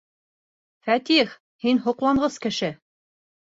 [0.87, 1.35] Фәтих,
[1.67, 2.73] һин һоҡланғыс кеше!